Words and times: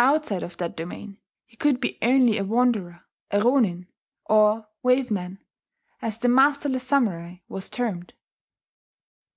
Outside 0.00 0.42
of 0.42 0.56
that 0.56 0.76
domain 0.76 1.18
he 1.46 1.56
could 1.56 1.80
be 1.80 1.96
only 2.02 2.36
a 2.38 2.42
wanderer, 2.44 3.04
a 3.30 3.40
ronin, 3.40 3.86
or 4.24 4.66
"wave 4.82 5.12
man," 5.12 5.44
as 6.02 6.18
the 6.18 6.28
masterless 6.28 6.84
samurai 6.88 7.36
was 7.48 7.68
termed. 7.70 8.14